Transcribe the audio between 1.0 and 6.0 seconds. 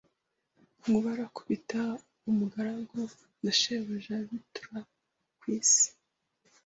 arakubita umugaragu na shebuja bitura ku isi